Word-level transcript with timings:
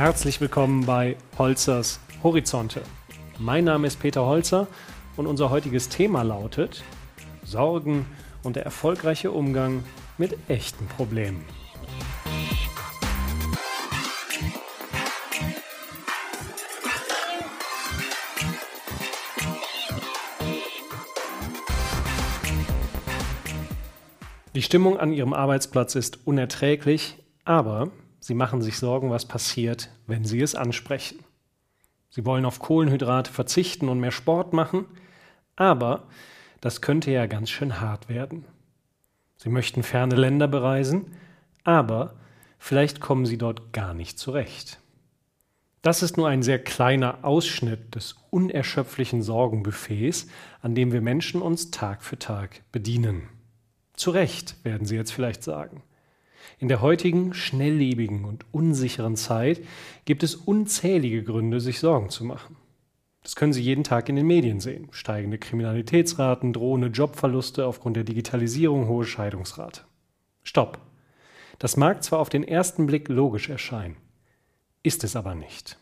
Herzlich 0.00 0.40
willkommen 0.40 0.86
bei 0.86 1.18
Holzers 1.36 2.00
Horizonte. 2.22 2.80
Mein 3.38 3.64
Name 3.64 3.86
ist 3.86 4.00
Peter 4.00 4.24
Holzer 4.24 4.66
und 5.18 5.26
unser 5.26 5.50
heutiges 5.50 5.90
Thema 5.90 6.22
lautet 6.22 6.82
Sorgen 7.44 8.06
und 8.42 8.56
der 8.56 8.64
erfolgreiche 8.64 9.30
Umgang 9.30 9.84
mit 10.16 10.38
echten 10.48 10.86
Problemen. 10.86 11.44
Die 24.54 24.62
Stimmung 24.62 24.98
an 24.98 25.12
Ihrem 25.12 25.34
Arbeitsplatz 25.34 25.94
ist 25.94 26.26
unerträglich, 26.26 27.18
aber 27.44 27.90
Sie 28.20 28.34
machen 28.34 28.62
sich 28.62 28.78
Sorgen, 28.78 29.10
was 29.10 29.26
passiert, 29.26 29.88
wenn 30.06 30.24
Sie 30.24 30.40
es 30.40 30.54
ansprechen. 30.54 31.18
Sie 32.10 32.24
wollen 32.26 32.44
auf 32.44 32.58
Kohlenhydrate 32.58 33.32
verzichten 33.32 33.88
und 33.88 34.00
mehr 34.00 34.12
Sport 34.12 34.52
machen, 34.52 34.84
aber 35.56 36.04
das 36.60 36.82
könnte 36.82 37.10
ja 37.10 37.26
ganz 37.26 37.50
schön 37.50 37.80
hart 37.80 38.08
werden. 38.08 38.44
Sie 39.36 39.48
möchten 39.48 39.82
ferne 39.82 40.16
Länder 40.16 40.48
bereisen, 40.48 41.06
aber 41.64 42.14
vielleicht 42.58 43.00
kommen 43.00 43.24
Sie 43.24 43.38
dort 43.38 43.72
gar 43.72 43.94
nicht 43.94 44.18
zurecht. 44.18 44.80
Das 45.82 46.02
ist 46.02 46.18
nur 46.18 46.28
ein 46.28 46.42
sehr 46.42 46.62
kleiner 46.62 47.24
Ausschnitt 47.24 47.94
des 47.94 48.16
unerschöpflichen 48.28 49.22
Sorgenbuffets, 49.22 50.26
an 50.60 50.74
dem 50.74 50.92
wir 50.92 51.00
Menschen 51.00 51.40
uns 51.40 51.70
Tag 51.70 52.02
für 52.02 52.18
Tag 52.18 52.60
bedienen. 52.70 53.30
Zu 53.94 54.10
Recht, 54.10 54.62
werden 54.62 54.86
Sie 54.86 54.96
jetzt 54.96 55.12
vielleicht 55.12 55.42
sagen. 55.42 55.82
In 56.58 56.68
der 56.68 56.80
heutigen, 56.80 57.32
schnelllebigen 57.34 58.24
und 58.24 58.44
unsicheren 58.52 59.16
Zeit 59.16 59.60
gibt 60.04 60.22
es 60.22 60.34
unzählige 60.34 61.22
Gründe, 61.22 61.60
sich 61.60 61.80
Sorgen 61.80 62.10
zu 62.10 62.24
machen. 62.24 62.56
Das 63.22 63.36
können 63.36 63.52
Sie 63.52 63.62
jeden 63.62 63.84
Tag 63.84 64.08
in 64.08 64.16
den 64.16 64.26
Medien 64.26 64.60
sehen. 64.60 64.88
Steigende 64.92 65.38
Kriminalitätsraten, 65.38 66.52
drohende 66.52 66.88
Jobverluste 66.88 67.66
aufgrund 67.66 67.96
der 67.96 68.04
Digitalisierung, 68.04 68.88
hohe 68.88 69.04
Scheidungsrate. 69.04 69.82
Stopp. 70.42 70.78
Das 71.58 71.76
mag 71.76 72.02
zwar 72.02 72.20
auf 72.20 72.30
den 72.30 72.42
ersten 72.42 72.86
Blick 72.86 73.08
logisch 73.08 73.50
erscheinen, 73.50 73.96
ist 74.82 75.04
es 75.04 75.14
aber 75.14 75.34
nicht. 75.34 75.78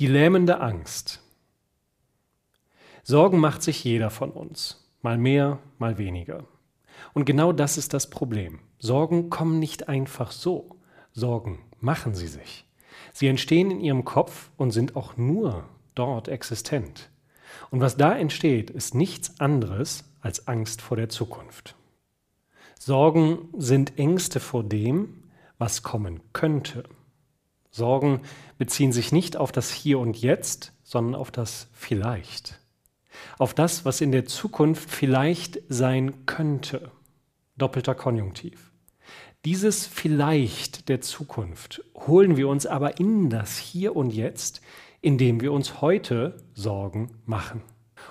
Die 0.00 0.08
lähmende 0.08 0.60
Angst. 0.60 1.22
Sorgen 3.04 3.38
macht 3.38 3.62
sich 3.62 3.84
jeder 3.84 4.10
von 4.10 4.32
uns 4.32 4.82
mal 5.02 5.18
mehr, 5.18 5.58
mal 5.78 5.98
weniger. 5.98 6.44
Und 7.14 7.24
genau 7.24 7.52
das 7.52 7.76
ist 7.76 7.94
das 7.94 8.10
Problem. 8.10 8.60
Sorgen 8.78 9.30
kommen 9.30 9.58
nicht 9.58 9.88
einfach 9.88 10.32
so. 10.32 10.76
Sorgen 11.12 11.60
machen 11.80 12.14
sie 12.14 12.28
sich. 12.28 12.64
Sie 13.12 13.26
entstehen 13.26 13.70
in 13.70 13.80
ihrem 13.80 14.04
Kopf 14.04 14.50
und 14.56 14.70
sind 14.70 14.96
auch 14.96 15.16
nur 15.16 15.64
dort 15.94 16.28
existent. 16.28 17.10
Und 17.70 17.80
was 17.80 17.96
da 17.96 18.16
entsteht, 18.16 18.70
ist 18.70 18.94
nichts 18.94 19.38
anderes 19.40 20.04
als 20.20 20.48
Angst 20.48 20.80
vor 20.80 20.96
der 20.96 21.08
Zukunft. 21.08 21.76
Sorgen 22.78 23.48
sind 23.56 23.98
Ängste 23.98 24.40
vor 24.40 24.64
dem, 24.64 25.24
was 25.58 25.82
kommen 25.82 26.20
könnte. 26.32 26.84
Sorgen 27.70 28.22
beziehen 28.58 28.92
sich 28.92 29.12
nicht 29.12 29.36
auf 29.36 29.52
das 29.52 29.70
Hier 29.70 29.98
und 29.98 30.16
Jetzt, 30.16 30.72
sondern 30.82 31.14
auf 31.14 31.30
das 31.30 31.68
Vielleicht 31.72 32.61
auf 33.38 33.54
das, 33.54 33.84
was 33.84 34.00
in 34.00 34.12
der 34.12 34.26
Zukunft 34.26 34.90
vielleicht 34.90 35.60
sein 35.68 36.26
könnte. 36.26 36.90
Doppelter 37.56 37.94
Konjunktiv. 37.94 38.72
Dieses 39.44 39.86
vielleicht 39.86 40.88
der 40.88 41.00
Zukunft 41.00 41.82
holen 41.94 42.36
wir 42.36 42.48
uns 42.48 42.64
aber 42.64 43.00
in 43.00 43.28
das 43.28 43.58
Hier 43.58 43.96
und 43.96 44.12
Jetzt, 44.12 44.60
indem 45.00 45.40
wir 45.40 45.52
uns 45.52 45.80
heute 45.80 46.36
Sorgen 46.54 47.10
machen. 47.26 47.62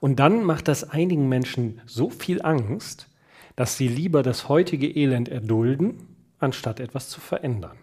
Und 0.00 0.16
dann 0.16 0.44
macht 0.44 0.68
das 0.68 0.84
einigen 0.84 1.28
Menschen 1.28 1.80
so 1.86 2.10
viel 2.10 2.42
Angst, 2.42 3.08
dass 3.56 3.76
sie 3.76 3.88
lieber 3.88 4.22
das 4.22 4.48
heutige 4.48 4.88
Elend 4.88 5.28
erdulden, 5.28 6.08
anstatt 6.38 6.80
etwas 6.80 7.08
zu 7.08 7.20
verändern. 7.20 7.78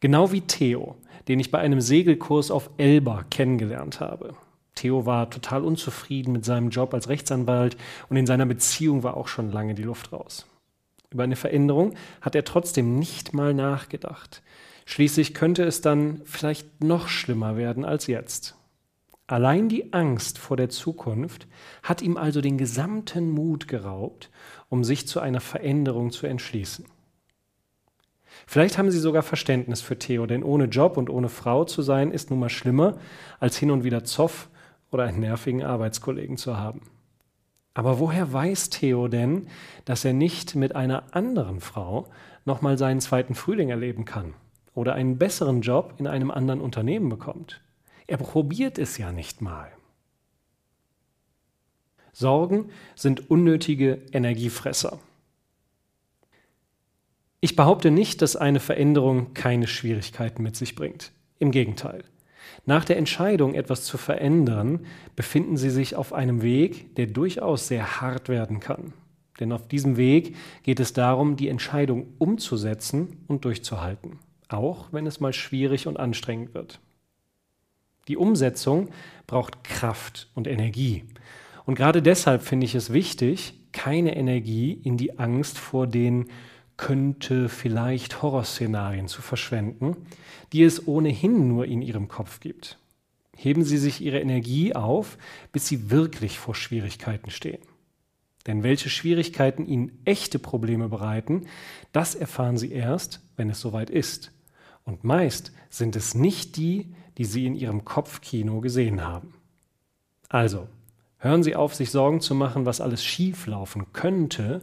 Genau 0.00 0.32
wie 0.32 0.40
Theo, 0.40 0.96
den 1.28 1.40
ich 1.40 1.50
bei 1.50 1.58
einem 1.58 1.80
Segelkurs 1.80 2.50
auf 2.50 2.70
Elba 2.78 3.24
kennengelernt 3.30 4.00
habe. 4.00 4.34
Theo 4.86 5.04
war 5.04 5.30
total 5.30 5.64
unzufrieden 5.64 6.32
mit 6.32 6.44
seinem 6.44 6.70
Job 6.70 6.94
als 6.94 7.08
Rechtsanwalt 7.08 7.76
und 8.08 8.16
in 8.16 8.26
seiner 8.26 8.46
Beziehung 8.46 9.02
war 9.02 9.16
auch 9.16 9.26
schon 9.26 9.50
lange 9.50 9.74
die 9.74 9.82
Luft 9.82 10.12
raus. 10.12 10.46
Über 11.10 11.24
eine 11.24 11.34
Veränderung 11.34 11.94
hat 12.20 12.36
er 12.36 12.44
trotzdem 12.44 12.96
nicht 12.96 13.34
mal 13.34 13.52
nachgedacht. 13.52 14.42
Schließlich 14.84 15.34
könnte 15.34 15.64
es 15.64 15.80
dann 15.80 16.20
vielleicht 16.24 16.84
noch 16.84 17.08
schlimmer 17.08 17.56
werden 17.56 17.84
als 17.84 18.06
jetzt. 18.06 18.54
Allein 19.26 19.68
die 19.68 19.92
Angst 19.92 20.38
vor 20.38 20.56
der 20.56 20.68
Zukunft 20.68 21.48
hat 21.82 22.00
ihm 22.00 22.16
also 22.16 22.40
den 22.40 22.56
gesamten 22.56 23.32
Mut 23.32 23.66
geraubt, 23.66 24.30
um 24.68 24.84
sich 24.84 25.08
zu 25.08 25.18
einer 25.18 25.40
Veränderung 25.40 26.12
zu 26.12 26.28
entschließen. 26.28 26.84
Vielleicht 28.46 28.78
haben 28.78 28.92
Sie 28.92 29.00
sogar 29.00 29.24
Verständnis 29.24 29.80
für 29.80 29.98
Theo, 29.98 30.26
denn 30.26 30.44
ohne 30.44 30.66
Job 30.66 30.96
und 30.96 31.10
ohne 31.10 31.28
Frau 31.28 31.64
zu 31.64 31.82
sein 31.82 32.12
ist 32.12 32.30
nun 32.30 32.38
mal 32.38 32.50
schlimmer, 32.50 32.98
als 33.40 33.56
hin 33.56 33.72
und 33.72 33.82
wieder 33.82 34.04
Zoff 34.04 34.48
oder 34.90 35.04
einen 35.04 35.20
nervigen 35.20 35.62
Arbeitskollegen 35.62 36.36
zu 36.36 36.56
haben. 36.56 36.82
Aber 37.74 37.98
woher 37.98 38.32
weiß 38.32 38.70
Theo 38.70 39.06
denn, 39.06 39.48
dass 39.84 40.04
er 40.04 40.14
nicht 40.14 40.54
mit 40.54 40.74
einer 40.74 41.14
anderen 41.14 41.60
Frau 41.60 42.08
nochmal 42.44 42.78
seinen 42.78 43.00
zweiten 43.00 43.34
Frühling 43.34 43.68
erleben 43.68 44.04
kann 44.04 44.34
oder 44.74 44.94
einen 44.94 45.18
besseren 45.18 45.60
Job 45.60 45.94
in 45.98 46.06
einem 46.06 46.30
anderen 46.30 46.60
Unternehmen 46.60 47.10
bekommt? 47.10 47.60
Er 48.06 48.16
probiert 48.16 48.78
es 48.78 48.96
ja 48.98 49.12
nicht 49.12 49.42
mal. 49.42 49.70
Sorgen 52.12 52.70
sind 52.94 53.30
unnötige 53.30 54.00
Energiefresser. 54.10 54.98
Ich 57.40 57.56
behaupte 57.56 57.90
nicht, 57.90 58.22
dass 58.22 58.36
eine 58.36 58.58
Veränderung 58.58 59.34
keine 59.34 59.66
Schwierigkeiten 59.66 60.42
mit 60.42 60.56
sich 60.56 60.74
bringt. 60.74 61.12
Im 61.38 61.50
Gegenteil. 61.50 62.04
Nach 62.64 62.84
der 62.84 62.96
Entscheidung, 62.96 63.54
etwas 63.54 63.84
zu 63.84 63.98
verändern, 63.98 64.86
befinden 65.14 65.56
sie 65.56 65.70
sich 65.70 65.94
auf 65.94 66.12
einem 66.12 66.42
Weg, 66.42 66.94
der 66.96 67.06
durchaus 67.06 67.68
sehr 67.68 68.00
hart 68.00 68.28
werden 68.28 68.60
kann. 68.60 68.92
Denn 69.40 69.52
auf 69.52 69.68
diesem 69.68 69.96
Weg 69.96 70.34
geht 70.62 70.80
es 70.80 70.92
darum, 70.92 71.36
die 71.36 71.48
Entscheidung 71.48 72.08
umzusetzen 72.18 73.24
und 73.28 73.44
durchzuhalten, 73.44 74.18
auch 74.48 74.92
wenn 74.92 75.06
es 75.06 75.20
mal 75.20 75.32
schwierig 75.32 75.86
und 75.86 75.98
anstrengend 75.98 76.54
wird. 76.54 76.80
Die 78.08 78.16
Umsetzung 78.16 78.90
braucht 79.26 79.64
Kraft 79.64 80.30
und 80.34 80.46
Energie. 80.46 81.04
Und 81.64 81.74
gerade 81.74 82.02
deshalb 82.02 82.42
finde 82.42 82.64
ich 82.66 82.74
es 82.74 82.92
wichtig, 82.92 83.54
keine 83.72 84.16
Energie 84.16 84.72
in 84.72 84.96
die 84.96 85.18
Angst 85.18 85.58
vor 85.58 85.86
den 85.86 86.26
könnte 86.76 87.48
vielleicht 87.48 88.22
Horrorszenarien 88.22 89.08
zu 89.08 89.22
verschwenden, 89.22 89.96
die 90.52 90.62
es 90.62 90.86
ohnehin 90.86 91.48
nur 91.48 91.66
in 91.66 91.82
ihrem 91.82 92.08
Kopf 92.08 92.40
gibt. 92.40 92.78
Heben 93.36 93.64
Sie 93.64 93.76
sich 93.76 94.00
Ihre 94.00 94.20
Energie 94.20 94.74
auf, 94.74 95.18
bis 95.52 95.66
Sie 95.66 95.90
wirklich 95.90 96.38
vor 96.38 96.54
Schwierigkeiten 96.54 97.30
stehen. 97.30 97.60
Denn 98.46 98.62
welche 98.62 98.88
Schwierigkeiten 98.88 99.66
Ihnen 99.66 100.00
echte 100.04 100.38
Probleme 100.38 100.88
bereiten, 100.88 101.46
das 101.92 102.14
erfahren 102.14 102.56
Sie 102.56 102.72
erst, 102.72 103.20
wenn 103.36 103.50
es 103.50 103.60
soweit 103.60 103.90
ist. 103.90 104.32
Und 104.84 105.04
meist 105.04 105.52
sind 105.68 105.96
es 105.96 106.14
nicht 106.14 106.56
die, 106.56 106.94
die 107.18 107.24
Sie 107.24 107.44
in 107.44 107.54
Ihrem 107.54 107.84
Kopfkino 107.84 108.60
gesehen 108.60 109.04
haben. 109.04 109.34
Also, 110.28 110.68
hören 111.18 111.42
Sie 111.42 111.56
auf, 111.56 111.74
sich 111.74 111.90
Sorgen 111.90 112.20
zu 112.20 112.34
machen, 112.34 112.66
was 112.66 112.80
alles 112.80 113.04
schief 113.04 113.46
laufen 113.46 113.92
könnte, 113.92 114.60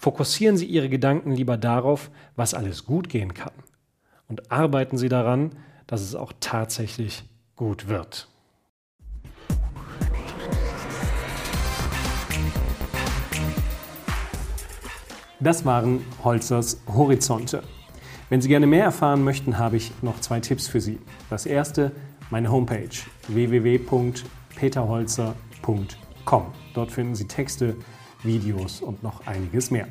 Fokussieren 0.00 0.56
Sie 0.56 0.66
Ihre 0.66 0.88
Gedanken 0.88 1.32
lieber 1.32 1.56
darauf, 1.56 2.12
was 2.36 2.54
alles 2.54 2.86
gut 2.86 3.08
gehen 3.08 3.34
kann. 3.34 3.50
Und 4.28 4.52
arbeiten 4.52 4.96
Sie 4.96 5.08
daran, 5.08 5.56
dass 5.88 6.02
es 6.02 6.14
auch 6.14 6.32
tatsächlich 6.38 7.24
gut 7.56 7.88
wird. 7.88 8.28
Das 15.40 15.64
waren 15.64 16.04
Holzers 16.22 16.80
Horizonte. 16.86 17.64
Wenn 18.28 18.40
Sie 18.40 18.48
gerne 18.48 18.68
mehr 18.68 18.84
erfahren 18.84 19.24
möchten, 19.24 19.58
habe 19.58 19.78
ich 19.78 19.90
noch 20.02 20.20
zwei 20.20 20.38
Tipps 20.38 20.68
für 20.68 20.80
Sie. 20.80 21.00
Das 21.28 21.44
erste, 21.44 21.90
meine 22.30 22.52
Homepage 22.52 22.90
www.peterholzer.com. 23.26 25.47
Dort 26.74 26.92
finden 26.92 27.14
Sie 27.14 27.26
Texte, 27.26 27.76
Videos 28.22 28.80
und 28.80 29.02
noch 29.02 29.26
einiges 29.26 29.70
mehr. 29.70 29.88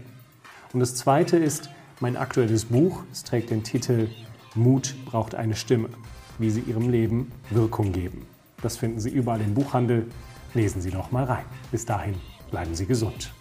Und 0.74 0.80
das 0.80 0.96
zweite 0.96 1.38
ist 1.38 1.70
mein 2.00 2.18
aktuelles 2.18 2.66
Buch. 2.66 3.04
Es 3.12 3.24
trägt 3.24 3.50
den 3.50 3.64
Titel 3.64 4.10
Mut 4.56 4.96
braucht 5.06 5.36
eine 5.36 5.56
Stimme, 5.56 5.90
wie 6.40 6.50
Sie 6.50 6.62
Ihrem 6.62 6.90
Leben 6.90 7.32
Wirkung 7.50 7.92
geben. 7.92 8.26
Das 8.62 8.78
finden 8.78 9.00
Sie 9.00 9.10
überall 9.10 9.42
im 9.42 9.54
Buchhandel. 9.54 10.08
Lesen 10.54 10.82
Sie 10.82 10.92
doch 10.92 11.12
mal 11.12 11.26
rein. 11.26 11.46
Bis 11.72 11.86
dahin 11.86 12.16
bleiben 12.50 12.74
Sie 12.74 12.86
gesund. 12.86 13.34